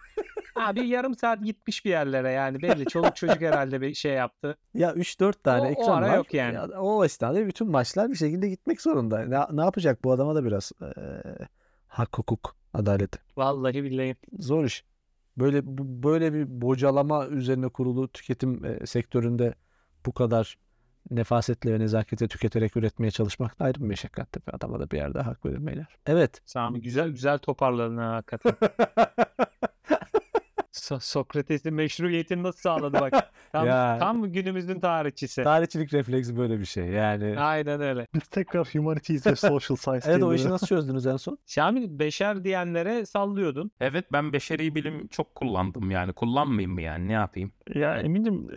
[0.55, 2.85] Ha, bir yarım saat gitmiş bir yerlere yani belli.
[2.85, 4.57] Çoluk çocuk herhalde bir şey yaptı.
[4.73, 6.15] Ya 3-4 tane O- o ekran ara var.
[6.15, 6.53] yok yani.
[6.55, 9.19] Ya o esnada bütün maçlar bir şekilde gitmek zorunda.
[9.25, 10.91] Ne, ne yapacak bu adama da biraz eee,
[11.87, 13.19] hak hukuk adalet.
[13.37, 14.15] Vallahi billahi.
[14.39, 14.83] Zor iş.
[15.37, 15.61] Böyle
[16.03, 19.53] böyle bir bocalama üzerine kurulu tüketim e, sektöründe
[20.05, 20.57] bu kadar
[21.11, 24.51] nefasetle ve nezaketle tüketerek üretmeye çalışmak da ayrı bir meşakkat tabii.
[24.55, 25.87] Adama da bir yerde hak verin beyler.
[26.05, 26.41] Evet.
[26.45, 28.53] Sami güzel güzel toparladın ha hakikaten.
[30.77, 33.13] So- Sokrates'in meşruiyetini nasıl sağladı bak.
[33.51, 33.97] Tam, Ya.
[33.99, 35.43] tam günümüzün tarihçisi.
[35.43, 36.85] Tarihçilik refleksi böyle bir şey.
[36.85, 38.07] Yani Aynen öyle.
[38.15, 41.37] Biz tekrar Humanities ve Social Science evet o işi nasıl çözdünüz en son?
[41.45, 43.71] Şamil beşer diyenlere sallıyordun.
[43.81, 46.13] Evet ben beşeri bilim çok kullandım yani.
[46.13, 47.51] Kullanmayayım mı yani ne yapayım?
[47.75, 48.47] Ya eminim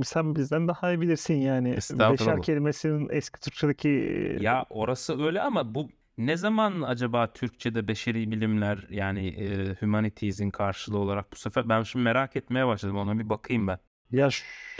[0.00, 1.70] e, sen bizden daha iyi bilirsin yani.
[1.70, 2.12] Estağfurullah.
[2.12, 5.88] Beşer kelimesinin eski Türkçedeki e, Ya orası öyle ama bu
[6.18, 12.02] Ne zaman acaba Türkçe'de beşeri bilimler yani e, humanities'in karşılığı olarak bu sefer ben şimdi
[12.02, 13.78] merak etmeye başladım ona bir bakayım ben.
[14.10, 14.28] Ya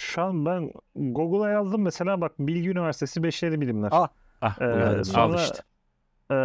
[0.01, 3.89] şu an ben Google'a yazdım mesela bak Bilgi Üniversitesi Beşeri Bilimler.
[3.93, 4.09] Ah,
[4.41, 5.59] Ah Ee, buyurun, al sonra işte.
[6.33, 6.37] e,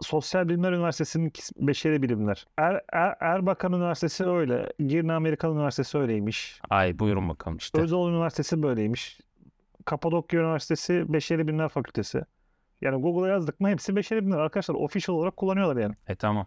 [0.00, 2.46] Sosyal Bilimler Üniversitesi'nin Beşeri Bilimler.
[2.58, 4.72] Er, Er- Erbakan Üniversitesi öyle.
[4.86, 6.60] Girne Amerikan Üniversitesi öyleymiş.
[6.70, 7.80] Ay buyurun bakalım işte.
[7.80, 9.20] Özoğlu Üniversitesi böyleymiş.
[9.84, 12.22] Kapadokya Üniversitesi Beşeri Bilimler Fakültesi.
[12.80, 14.38] Yani Google'a yazdık mı hepsi Beşeri Bilimler.
[14.38, 15.94] Arkadaşlar official olarak kullanıyorlar yani.
[16.06, 16.46] E tamam.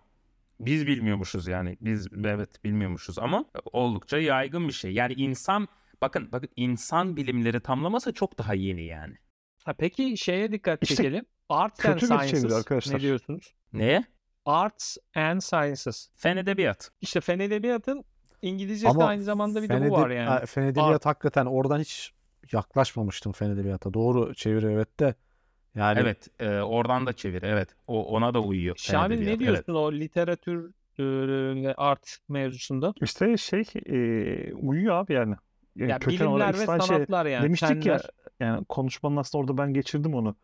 [0.60, 1.78] Biz bilmiyormuşuz yani.
[1.82, 4.92] Biz evet bilmiyormuşuz ama oldukça yaygın bir şey.
[4.92, 5.68] Yani insan
[6.02, 9.16] bakın bakın insan bilimleri tamlaması çok daha yeni yani.
[9.66, 11.26] Ha, peki şeye dikkat İşte çekelim.
[11.50, 12.54] Arts and Sciences.
[12.54, 12.96] arkadaşlar.
[12.96, 13.54] Ne diyorsunuz?
[13.74, 14.04] Neye?
[14.46, 16.10] Arts and Sciences.
[16.16, 16.92] Fen edebiyat.
[17.02, 18.04] İşte fen edebiyatın
[18.42, 20.46] İngilizcesi Ama aynı zamanda bir de bu var yani.
[20.46, 22.14] Fen edebiyat hakikaten oradan hiç
[22.52, 23.94] yaklaşmamıştım fen edebiyata.
[23.94, 25.16] Doğru çeviri evet de.
[25.78, 27.44] Yani Evet, e, oradan da çevir.
[27.44, 27.70] Evet.
[27.88, 28.76] O ona da uyuyor.
[28.80, 29.70] Şamil ne diyorsun Evet.
[29.70, 31.04] o literatür e,
[31.64, 32.94] ve art mevzusunda?
[33.02, 35.36] İşte şey e, uyuyor abi yani.
[35.76, 37.44] Yani Ya köken olarak bilimler ve şey- sanatlar yani.
[37.44, 37.86] demiştik fenler.
[37.86, 38.00] ya
[38.40, 40.36] yani konuşmanın aslında orada ben geçirdim onu.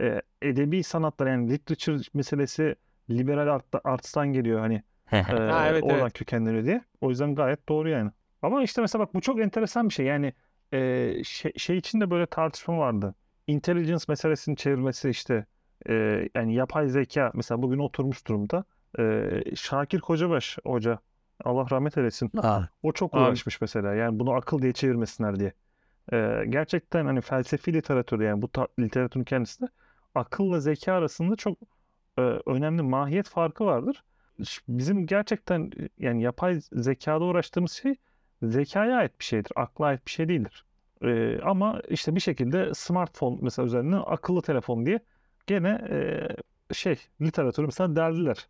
[0.00, 2.74] Ee, edebi sanatlar yani literature meselesi
[3.10, 6.12] liberal art, arts'tan geliyor hani e, Ha, evet, oradan evet.
[6.12, 6.82] kökenleniyor diye.
[7.00, 8.10] O yüzden gayet doğru yani.
[8.42, 10.06] Ama işte mesela bak bu çok enteresan bir şey.
[10.06, 10.32] Yani
[10.72, 13.14] e, şey, şey için de böyle tartışma vardı.
[13.48, 15.46] Intelligence meselesini çevirmesi işte
[15.88, 15.94] e,
[16.34, 18.64] yani yapay zeka mesela bugün oturmuş durumda.
[18.98, 20.98] E, Şakir Kocabaş hoca
[21.44, 22.30] Allah rahmet eylesin.
[22.42, 23.94] Ha, O çok uğraşmış mesela.
[23.94, 25.52] Yani bunu akıl diye çevirmesinler diye.
[26.12, 29.68] Ee, gerçekten hani felsefi literatür yani bu ta- literatürün kendisi de
[30.14, 31.58] akılla zeka arasında çok
[32.18, 34.04] e, önemli mahiyet farkı vardır.
[34.68, 37.94] Bizim gerçekten e, yani yapay zekada uğraştığımız şey
[38.42, 39.52] zekaya ait bir şeydir.
[39.56, 40.64] Akla ait bir şey değildir.
[41.04, 45.00] Ee, ama işte bir şekilde smartphone mesela üzerine akıllı telefon diye
[45.46, 45.68] gene
[46.70, 48.48] e, şey literatürü mesela derdiler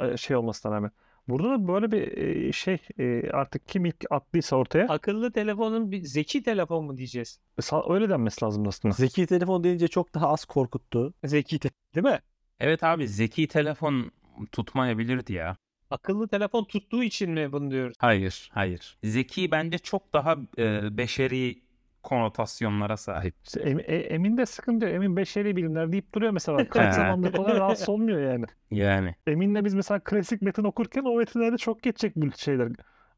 [0.00, 0.90] e, şey olmasına rağmen.
[1.28, 2.16] Burada da böyle bir
[2.48, 7.40] e, şey e, artık kim ilk attıysa ortaya Akıllı telefonun bir zeki telefon mu diyeceğiz?
[7.60, 8.94] sa- öyle denmesi lazım aslında.
[8.94, 11.14] zeki telefon deyince çok daha az korkuttu.
[11.24, 12.18] Zeki te- değil mi?
[12.60, 14.10] Evet abi zeki telefon
[14.52, 15.56] tutmayabilirdi ya.
[15.90, 17.96] Akıllı telefon tuttuğu için mi bunu diyoruz?
[17.98, 18.98] Hayır, hayır.
[19.04, 21.62] Zeki bence çok daha e, beşeri
[22.08, 23.34] konotasyonlara sahip.
[23.46, 24.94] İşte Em- e- Emin de sıkıntı yok.
[24.94, 26.68] Emin beşeri bilimler deyip duruyor mesela.
[26.68, 28.44] Kaç zamandır kolay rahatsız olmuyor yani.
[28.70, 29.14] Yani.
[29.26, 32.68] Emin'le biz mesela klasik metin okurken o metinlerde çok geçecek bu şeyler.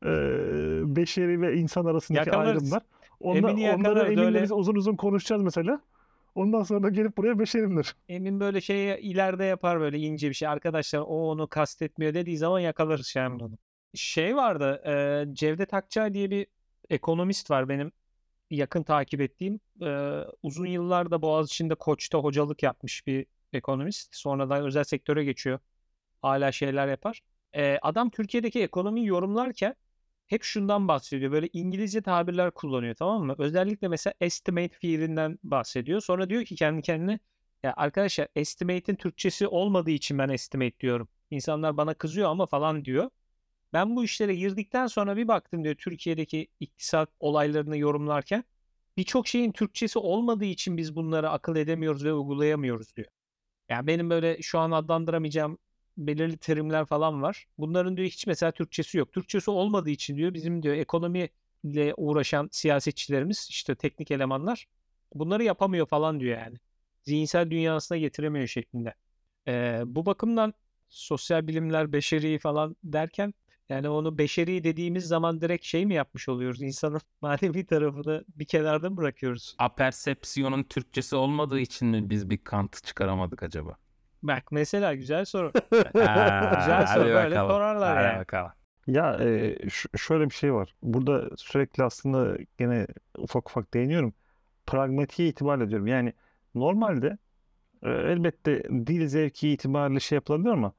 [0.05, 2.63] Ee, beşeri ve insan arasındaki Yakalarız.
[2.63, 2.83] ayrımlar.
[3.21, 4.43] Onda, Emin'i onları Emin'le öyle.
[4.43, 5.81] biz uzun uzun konuşacağız mesela.
[6.35, 7.97] Ondan sonra gelip buraya beşerimdir.
[8.09, 10.49] Emin böyle şeyi ileride yapar böyle ince bir şey.
[10.49, 13.55] Arkadaşlar o onu kastetmiyor dediği zaman yakalarız Şamil onu.
[13.95, 16.47] Şey vardı e, Cevdet Akçay diye bir
[16.91, 17.93] ekonomist var benim
[18.51, 19.61] yakın takip ettiğim.
[19.83, 24.17] E, uzun yıllar da Boğaziçi'nde Koç'ta hocalık yapmış bir ekonomist.
[24.17, 25.59] Sonradan özel sektöre geçiyor.
[26.23, 27.21] Hala şeyler yapar.
[27.57, 29.75] E, adam Türkiye'deki ekonomiyi yorumlarken
[30.27, 31.33] hep şundan bahsediyor.
[31.33, 33.35] Böyle İngilizce tabirler kullanıyor tamam mı?
[33.39, 36.01] Özellikle mesela estimate fiilinden bahsediyor.
[36.01, 37.19] Sonra diyor ki kendi kendine
[37.63, 41.09] ya arkadaşlar estimate'in Türkçesi olmadığı için ben estimate diyorum.
[41.31, 43.11] İnsanlar bana kızıyor ama falan diyor.
[43.73, 48.45] Ben bu işlere girdikten sonra bir baktım diyor Türkiye'deki iktisat olaylarını yorumlarken
[48.97, 53.09] birçok şeyin Türkçesi olmadığı için biz bunları akıl edemiyoruz ve uygulayamıyoruz diyor.
[53.69, 55.59] Yani benim böyle şu an adlandıramayacağım
[55.97, 57.47] belirli terimler falan var.
[57.59, 59.13] Bunların diyor hiç mesela Türkçesi yok.
[59.13, 64.67] Türkçesi olmadığı için diyor bizim diyor ekonomiyle uğraşan siyasetçilerimiz işte teknik elemanlar
[65.15, 66.57] bunları yapamıyor falan diyor yani.
[67.03, 68.95] Zihinsel dünyasına getiremiyor şeklinde.
[69.49, 70.55] Ee, bu bakımdan
[70.89, 73.35] sosyal bilimler beşeri falan derken
[73.71, 76.63] yani onu beşeri dediğimiz zaman direkt şey mi yapmış oluyoruz?
[76.63, 79.57] İnsanın manevi tarafını bir kenarda mı bırakıyoruz?
[79.59, 83.77] Apersepsiyonun Türkçesi olmadığı için mi biz bir Kant çıkaramadık acaba?
[84.23, 85.53] Bak mesela güzel soru.
[85.73, 87.51] Güzel soru, hadi böyle bakalım.
[87.51, 88.19] sorarlar Hadi yani.
[88.19, 88.53] bakalım.
[88.87, 89.59] Ya e,
[89.97, 90.75] şöyle bir şey var.
[90.83, 92.87] Burada sürekli aslında gene
[93.19, 94.15] ufak ufak değiniyorum.
[94.67, 95.87] Pragmatiğe itibar ediyorum.
[95.87, 96.13] Yani
[96.55, 97.19] normalde
[97.83, 100.73] e, elbette dil zevki itibariyle şey yapılabilir ama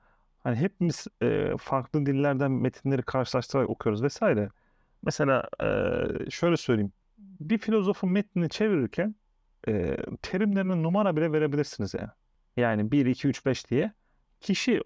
[0.43, 4.49] hani hepimiz e, farklı dillerden metinleri karşılaştırarak okuyoruz vesaire.
[5.04, 6.91] Mesela e, şöyle söyleyeyim.
[7.17, 9.15] Bir filozofun metnini çevirirken
[9.67, 12.10] e, terimlerine numara bile verebilirsiniz yani.
[12.58, 13.91] Yani 1, 2, 3, 5 diye
[14.41, 14.82] kişi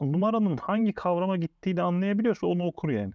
[0.00, 3.12] numaranın hangi kavrama gittiğini anlayabiliyorsa onu okur yani.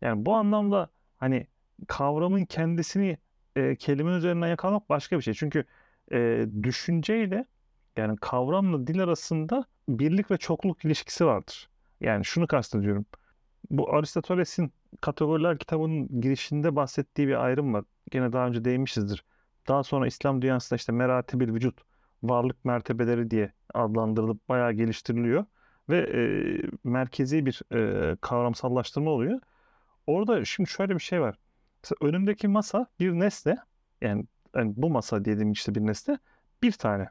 [0.00, 1.46] Yani bu anlamda hani
[1.88, 3.18] kavramın kendisini
[3.56, 5.34] e, kelime üzerinden yakalamak başka bir şey.
[5.34, 5.64] Çünkü
[6.12, 7.46] e, düşünceyle
[7.96, 11.68] yani kavramla dil arasında birlik ve çokluk ilişkisi vardır.
[12.00, 13.06] Yani şunu kastediyorum.
[13.70, 17.84] Bu Aristoteles'in Kategoriler kitabının girişinde bahsettiği bir ayrım var.
[18.10, 19.24] Gene daha önce değinmişizdir.
[19.68, 21.80] Daha sonra İslam dünyasında işte meratibil vücut
[22.22, 25.44] varlık mertebeleri diye adlandırılıp bayağı geliştiriliyor
[25.88, 26.22] ve e,
[26.84, 29.40] merkezi bir e, kavramsallaştırma oluyor.
[30.06, 31.38] Orada şimdi şöyle bir şey var.
[31.82, 33.56] Mesela önümdeki masa bir nesne
[34.00, 34.26] yani,
[34.56, 36.18] yani bu masa dediğim işte bir nesne
[36.62, 37.08] bir tane.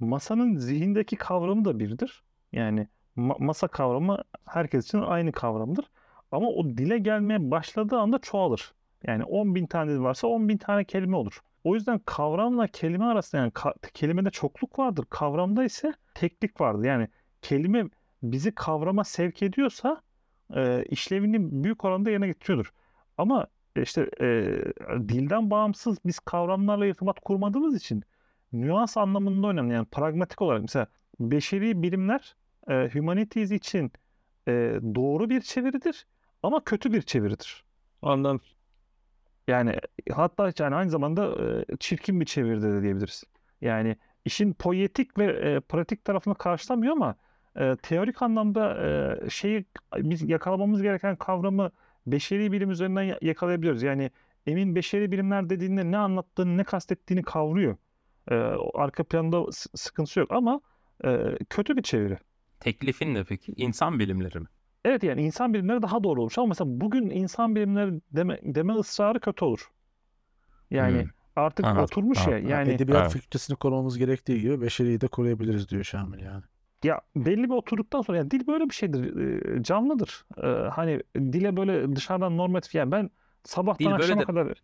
[0.00, 2.24] Masanın zihindeki kavramı da birdir.
[2.52, 5.84] Yani ma- masa kavramı herkes için aynı kavramdır.
[6.32, 8.74] Ama o dile gelmeye başladığı anda çoğalır.
[9.02, 11.40] Yani 10 bin tane varsa 10 bin tane kelime olur.
[11.64, 15.04] O yüzden kavramla kelime arasında yani ka- kelimede çokluk vardır.
[15.10, 16.84] Kavramda ise teklik vardır.
[16.84, 17.08] Yani
[17.42, 17.84] kelime
[18.22, 20.02] bizi kavrama sevk ediyorsa
[20.54, 22.72] e, işlevini büyük oranda yerine getiriyordur.
[23.18, 24.26] Ama işte e,
[25.08, 28.02] dilden bağımsız biz kavramlarla irtibat kurmadığımız için
[28.52, 29.74] nüans anlamında önemli.
[29.74, 30.86] Yani pragmatik olarak mesela
[31.20, 32.36] beşeri bilimler
[32.68, 33.92] e, humanities için
[34.48, 34.52] e,
[34.94, 36.06] doğru bir çeviridir
[36.42, 37.64] ama kötü bir çeviridir.
[38.02, 38.40] Anladım.
[39.48, 39.76] Yani
[40.12, 43.24] hatta yani aynı zamanda e, çirkin bir çeviri de diyebiliriz.
[43.60, 47.16] Yani işin poetik ve e, pratik tarafını karşılamıyor ama
[47.56, 48.86] e, teorik anlamda
[49.26, 49.64] e, şeyi
[49.96, 51.70] biz yakalamamız gereken kavramı
[52.06, 53.82] beşeri bilim üzerinden ya- yakalayabiliyoruz.
[53.82, 54.10] Yani
[54.46, 57.76] Emin beşeri bilimler dediğinde ne anlattığını, ne kastettiğini kavruyor.
[58.30, 58.34] E,
[58.74, 60.60] arka planda sıkıntısı yok ama
[61.04, 62.18] e, kötü bir çeviri.
[62.60, 63.52] Teklifin ne peki?
[63.56, 64.46] İnsan bilimleri mi?
[64.84, 69.20] Evet yani insan bilimleri daha doğru olmuş ama mesela bugün insan bilimleri deme, deme ısrarı
[69.20, 69.70] kötü olur.
[70.70, 71.10] Yani Hmm.
[71.36, 72.50] artık Anladım, oturmuş ya anladım.
[72.50, 73.12] yani Edebiyat Evet.
[73.12, 76.42] fakültesini korumamız gerektiği gibi beşeriyi de koruyabiliriz diyor Şamil yani.
[76.84, 79.16] ya belli bir oturduktan sonra yani dil böyle bir şeydir.
[79.58, 80.24] e, canlıdır.
[80.42, 83.10] E, hani dile böyle dışarıdan normatif yani ben
[83.44, 84.62] sabahtan Dil böyle akşama de- kadar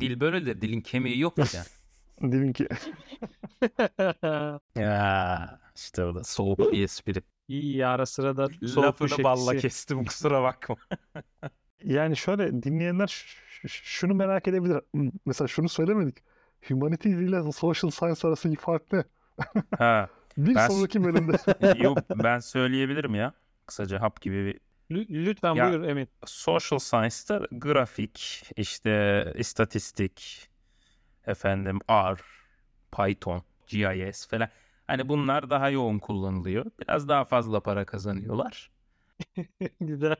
[0.00, 0.60] Dil böyledir.
[0.60, 1.42] Dilin kemiği yok ki
[2.22, 2.68] dilin ki
[4.76, 7.22] ya işte o da soğuk bir espri.
[7.48, 9.68] İyi ara sıra da soğuk Lafını balla etkisi.
[9.68, 10.76] kestim kusura bakma.
[11.84, 13.26] yani şöyle dinleyenler
[13.66, 14.80] şunu merak edebilir.
[15.26, 16.16] Mesela şunu söylemedik.
[16.68, 19.04] Humanities ile social science arasındaki fark ne?
[19.78, 20.08] ha.
[20.36, 21.36] Bir Ben- sonraki bölümde.
[21.82, 23.32] Yok ben söyleyebilirim ya.
[23.66, 24.60] Kısaca hap gibi bir
[24.96, 26.08] Lü- Lütfen Ya- buyur Emin.
[26.26, 30.48] social science'ta grafik, işte istatistik,
[31.26, 32.16] efendim R,
[32.92, 34.48] Python, GIS falan.
[34.86, 36.66] Hani bunlar daha yoğun kullanılıyor.
[36.80, 38.70] Biraz daha fazla para kazanıyorlar.
[39.80, 40.16] Güzel.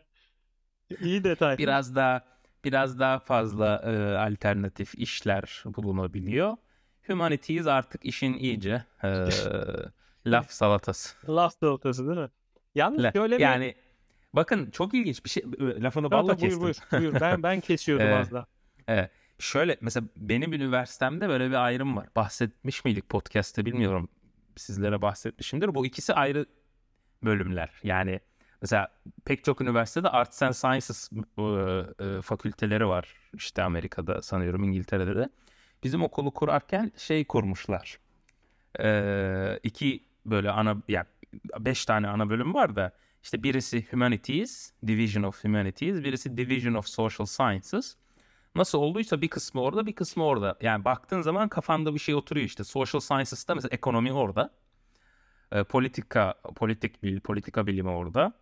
[1.01, 1.59] İyi detay.
[1.59, 2.25] Biraz daha
[2.65, 6.57] biraz daha fazla e, alternatif işler bulunabiliyor.
[7.07, 9.09] Humanities artık işin iyice e,
[10.27, 11.17] laf salatası.
[11.29, 12.31] Laf salatası değil mi?
[12.75, 13.43] Yalnız La- şöyle bir...
[13.43, 13.75] yani
[14.33, 15.45] bakın çok ilginç bir şey.
[15.61, 16.61] Lafını balla tamam, buyur, kestim.
[16.61, 17.21] buyur, buyur.
[17.21, 18.47] Ben, ben kesiyordum Ee, az da.
[18.89, 19.11] Evet.
[19.41, 22.09] Şöyle mesela benim üniversitemde böyle bir ayrım var.
[22.17, 24.09] Bahsetmiş miydik podcast'te bilmiyorum.
[24.57, 25.75] Sizlere bahsetmişimdir.
[25.75, 26.47] Bu ikisi ayrı
[27.25, 27.71] bölümler.
[27.83, 28.21] Yani
[28.63, 28.89] mesela
[29.25, 33.15] pek çok üniversitede Arts and Sciences e, e, fakülteleri var.
[33.35, 35.29] İşte Amerika'da sanıyorum İngiltere'de de.
[35.85, 37.99] Bizim okulu kurarken şey kurmuşlar.
[38.81, 41.07] E, iki böyle ana yani
[41.59, 46.87] beş tane ana bölüm var da işte birisi Humanities, Division of Humanities, birisi Division of
[46.87, 47.97] Social Sciences.
[48.55, 50.59] Nasıl olduysa bir kısmı orada bir kısmı orada.
[50.61, 52.65] Yani baktığın zaman kafanda bir şey oturuyor işte.
[52.65, 54.51] Social Sciences'ta mesela ekonomi orada.
[55.53, 58.33] E, politika, politik bil, politika bilimi orada.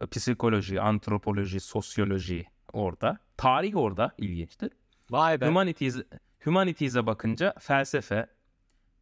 [0.00, 3.18] E, psikoloji, antropoloji, sosyoloji orada.
[3.36, 4.70] Tarih orada ilginçtir.
[5.10, 5.46] Vay be.
[5.46, 5.96] Humanities,
[6.44, 8.26] Humanities'e bakınca felsefe,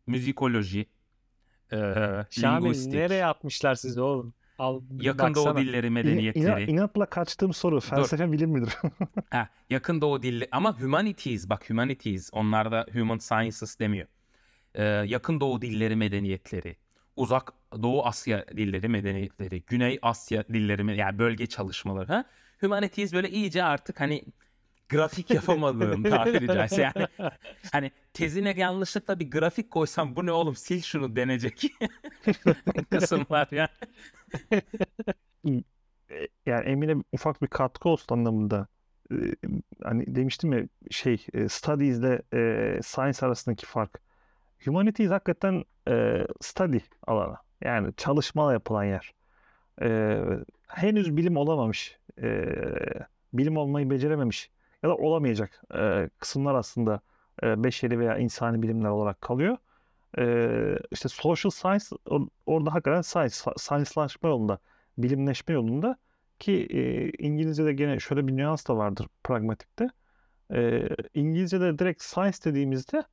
[0.07, 0.87] müzikoloji,
[1.72, 1.77] e,
[2.31, 4.35] Şamil linguistik, nereye atmışlar sizi oğlum?
[4.59, 6.45] Al, yakın doğu dilleri, medeniyetleri.
[6.45, 8.73] ina- inatla kaçtığım soru felsefe bilim midir?
[9.31, 14.07] Ha, yakın doğu dilli ama humanities bak humanities onlarda human sciences demiyor.
[14.75, 16.77] Ee, yakın doğu dilleri medeniyetleri,
[17.17, 22.12] uzak doğu Asya dilleri medeniyetleri, Güney Asya dilleri yani bölge çalışmaları.
[22.12, 22.25] Ha?
[22.61, 24.25] Humanities böyle iyice artık hani
[24.92, 27.09] grafik yapamadığım tabiri caizse yani
[27.72, 31.72] hani tezine yanlışlıkla bir grafik koysam bu ne oğlum sil şunu denecek
[32.90, 33.68] kısımlar yani.
[36.11, 38.66] E, yani Emine ufak bir katkı olsun anlamında.
[39.12, 39.16] E,
[39.83, 44.00] hani demiştim ya şey e, studies ile e, science arasındaki fark.
[44.64, 47.37] Humanities hakikaten e, study alanı.
[47.64, 49.12] Yani çalışma yapılan yer.
[49.83, 50.18] E,
[50.68, 51.98] henüz bilim olamamış.
[52.22, 52.44] e,
[53.33, 54.50] bilim olmayı becerememiş
[54.83, 57.01] ya da olamayacak e, kısımlar aslında
[57.42, 59.57] e, beşeri veya insani bilimler olarak kalıyor.
[60.18, 64.59] E, işte social science or- orada hakikaten science, science'laşma yolunda
[64.99, 65.97] bilimleşme yolunda
[66.38, 69.90] ki e, İngilizce'de gene şöyle bir nüans da vardır pragmatikte.
[70.55, 73.05] E, İngilizce'de direkt science dediğimizde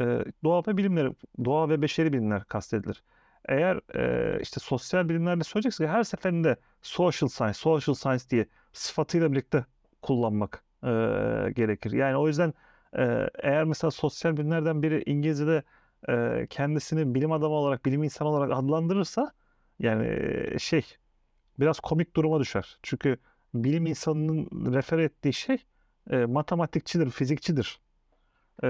[0.00, 3.02] e, doğa ve bilimleri, doğa ve beşeri bilimler kastedilir.
[3.48, 9.64] Eğer e, işte sosyal bilimlerde söyleyeceksek her seferinde social science, social science diye sıfatıyla birlikte
[10.02, 10.88] kullanmak e,
[11.52, 11.92] gerekir.
[11.92, 12.54] Yani o yüzden
[12.98, 15.62] e, eğer mesela sosyal bilimlerden biri İngilizce'de
[16.08, 19.32] e, kendisini bilim adamı olarak, bilim insanı olarak adlandırırsa
[19.78, 20.06] yani
[20.54, 20.82] e, şey
[21.60, 22.78] biraz komik duruma düşer.
[22.82, 23.18] Çünkü
[23.54, 25.58] bilim insanının refer ettiği şey
[26.10, 27.80] e, matematikçidir, fizikçidir.
[28.62, 28.68] E,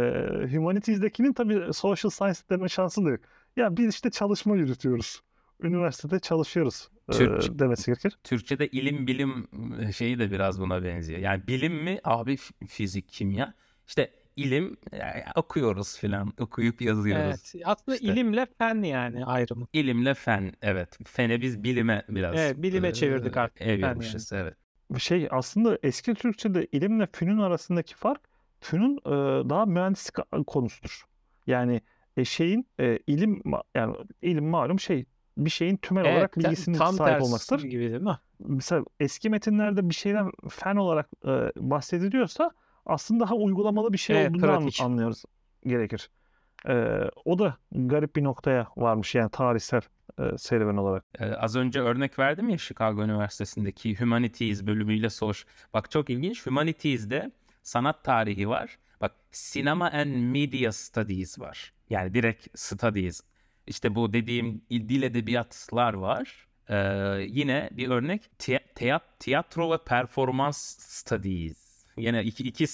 [0.53, 3.20] Humanities'dekinin tabii social science deme şansı da yok.
[3.57, 5.23] Ya biz işte çalışma yürütüyoruz.
[5.62, 8.18] Üniversitede çalışıyoruz e, Türk- demesi gerekir.
[8.25, 9.49] Türkçe'de ilim bilim
[9.92, 11.20] şeyi de biraz buna benziyor.
[11.20, 12.01] Yani bilim mi?
[12.05, 12.37] Abi
[12.68, 13.55] fizik, kimya.
[13.87, 16.33] İşte ilim yani okuyoruz filan.
[16.40, 17.25] Okuyup yazıyoruz.
[17.25, 17.55] Evet.
[17.64, 18.07] Aslında İşte.
[18.07, 19.66] ilimle fen yani ayrımı.
[19.73, 20.53] İlimle fen.
[20.62, 20.99] Evet.
[21.05, 22.37] Fene biz bilime biraz.
[22.38, 24.33] Evet, bilime e, çevirdik artık Evirmişiz.
[24.33, 24.55] Evet.
[24.99, 28.20] Şey aslında eski Türkçe'de ilimle fünun arasındaki fark
[28.61, 31.05] fünun e, daha mühendislik konusudur.
[31.46, 31.81] Yani
[32.16, 33.42] e, şeyin e, ilim
[33.75, 35.05] yani ilim malum şey
[35.44, 37.62] bir şeyin tümel Evet, olarak bilgisinin tam sahip tersi olmasıdır.
[37.64, 38.18] gibi değil mi?
[38.40, 42.50] Mesela eski metinlerde bir şeyden fen olarak e, bahsediliyorsa
[42.87, 44.81] aslında daha uygulamalı bir şey Evet, olduğunu an- pratik.
[44.81, 45.22] anlıyoruz
[45.66, 46.11] gerekir.
[46.68, 46.74] E,
[47.24, 49.81] o da garip bir noktaya varmış yani tarihsel
[50.18, 51.05] e, serüven olarak.
[51.18, 55.50] Ee, az önce örnek verdim ya Chicago Üniversitesi'ndeki Humanities bölümüyle Social.
[55.74, 56.46] Bak çok ilginç.
[56.46, 57.31] Humanities'de
[57.62, 58.79] sanat tarihi var.
[59.00, 61.72] Bak Cinema and Media Studies var.
[61.90, 63.22] Yani direkt studies.
[63.71, 66.47] İşte bu dediğim dil edebiyatlar var.
[66.69, 66.77] Ee,
[67.29, 71.85] yine bir örnek tiya- tiyat- tiyatro ve performans studies.
[71.97, 72.67] Yine iki, iki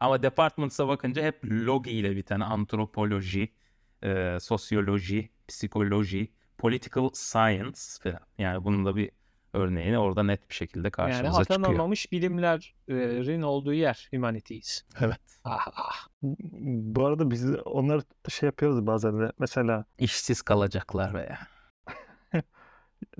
[0.00, 3.48] ama departments'a bakınca hep logi ile biten antropoloji,
[4.02, 8.26] e, sosyoloji, psikoloji, political science falan.
[8.38, 9.10] Yani bunun da bir
[9.58, 11.60] örneğini orada net bir şekilde Yani karşımıza çıkıyor.
[11.60, 14.82] atanamamış bilimlerin olduğu yer humanities.
[15.00, 15.20] Evet.
[15.44, 16.08] Ah, ah.
[16.22, 19.32] Bu arada biz onları şey yapıyoruz bazen de.
[19.38, 21.38] Mesela İşsiz kalacaklar veya.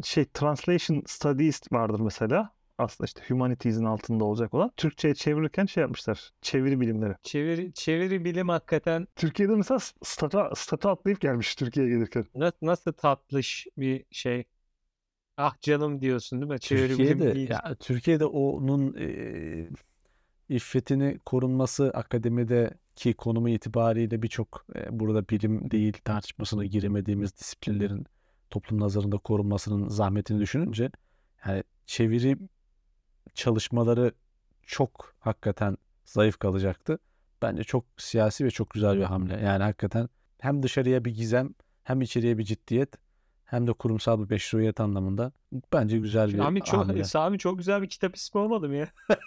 [0.05, 2.51] şey translation studies vardır mesela.
[2.79, 4.73] Aslında işte humanities'in altında olacak olan.
[4.77, 6.31] Türkçe'ye çevirirken şey yapmışlar.
[6.43, 7.15] Çeviri bilimleri.
[7.23, 12.25] Çeviri, çeviri bilim hakikaten Türkiye'de mesela stata, stata atlayıp gelmiş Türkiye'ye gelirken.
[12.35, 14.45] nasıl, nasıl tatlış bir şey.
[15.39, 16.59] Ah canım diyorsun değil mi?
[16.59, 17.51] Türkiye'de değil.
[17.51, 19.69] ya Türkiye'de onun e,
[20.49, 28.07] iffetini korunması akademideki konumu itibariyle birçok e, burada bilim değil tartışmasına giremediğimiz disiplinlerin
[28.51, 30.91] toplum nazarında korunmasının zahmetini düşününce
[31.47, 32.37] yani çeviri
[33.35, 34.13] çalışmaları
[34.63, 36.99] çok hakikaten zayıf kalacaktı.
[37.43, 39.41] Bence çok siyasi ve çok güzel bir hamle.
[39.45, 43.08] Yani hakikaten hem dışarıya bir gizem hem içeriye bir ciddiyet
[43.49, 45.33] hem de kurumsal bir meşruiyet anlamında
[45.73, 47.05] bence güzel bir Sami çok, hamle.
[47.05, 48.89] Sami çok güzel bir kitap ismi olmadı mı ya?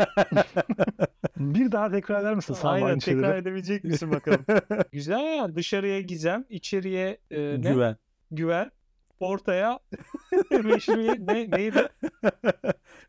[1.38, 3.38] Bir daha tekrar eder misin Sami Aynen tekrar şeyleri?
[3.42, 4.46] edebilecek misin bakalım.
[4.92, 7.56] güzel ya dışarıya gizem, içeriye e, ne?
[7.72, 7.98] Güven.
[8.32, 8.72] güven,
[9.20, 9.80] ortaya
[10.64, 11.88] meşruiyet ne, neydi?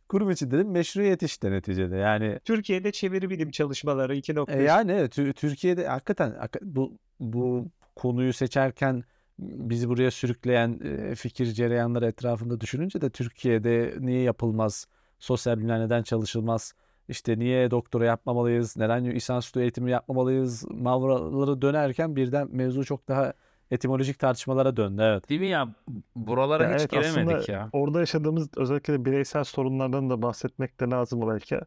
[0.08, 1.96] Kurum içi dedim meşruiyet işte neticede.
[1.96, 4.52] Yani Türkiye'de çeviri bilim çalışmaları 2.3.
[4.58, 9.02] e, yani Tü- Türkiye'de hakikaten hak- bu bu konuyu seçerken
[9.42, 14.86] bizi buraya sürükleyen e, fikir cereyanları etrafında düşününce de Türkiye'de niye yapılmaz?
[15.18, 16.74] Sosyal bilimler neden çalışılmaz?
[17.08, 18.76] İşte niye doktora yapmamalıyız?
[18.76, 20.64] Neden lisansüstü eğitimi yapmamalıyız?
[20.70, 23.32] Mavraları dönerken birden mevzu çok daha
[23.70, 25.02] etimolojik tartışmalara döndü.
[25.04, 25.28] Evet.
[25.28, 25.68] Değil mi ya?
[26.16, 27.68] Buralara Ya hiç evet, giremedik aslında ya.
[27.72, 31.60] Orada yaşadığımız özellikle de bireysel sorunlardan da bahsetmek de lazım belki.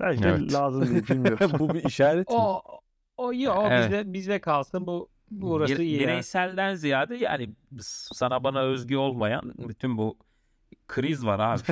[0.00, 0.52] Belki Evet.
[0.52, 1.50] lazım değil bilmiyorum.
[1.58, 2.34] bu bir işaret mi?
[2.36, 2.62] O
[3.16, 3.90] o yok Evet.
[3.90, 10.18] bizde bizde kalsın bu burası Bir- bireyselden ziyade yani sana bana özgü olmayan bütün bu
[10.88, 11.62] kriz var abi.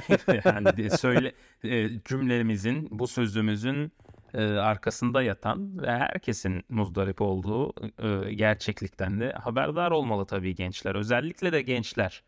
[0.45, 1.33] yani söyle
[1.65, 3.93] e, cümlemizin, bu sözümüzün
[4.35, 10.95] e, arkasında yatan ve herkesin muzdarip olduğu e, gerçeklikten de haberdar olmalı tabii gençler.
[10.95, 12.23] Özellikle de gençler.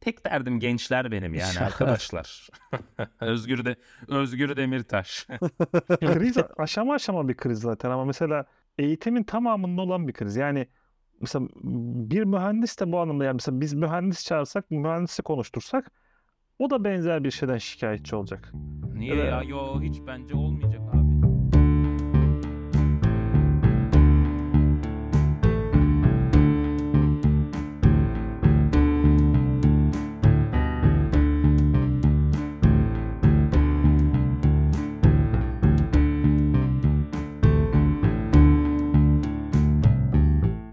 [0.00, 2.48] Tek derdim gençler benim yani arkadaşlar.
[3.20, 3.76] Özgür de
[4.08, 5.26] Özgür Demirtaş.
[6.00, 8.44] kriz aşama aşama bir kriz zaten ama mesela
[8.78, 10.36] eğitimin tamamında olan bir kriz.
[10.36, 10.66] Yani
[11.20, 15.92] mesela bir mühendis de bu anlamda yani mesela biz mühendis çağırsak, mühendisi konuştursak
[16.58, 18.52] o da benzer bir şeyden şikayetçi olacak.
[18.94, 19.42] Niye ya?
[19.42, 20.80] Yo hiç bence olmayacak